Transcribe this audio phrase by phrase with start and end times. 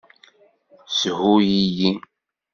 [0.95, 1.89] Shu-iyi.